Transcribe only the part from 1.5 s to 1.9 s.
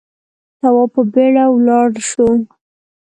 ولاړ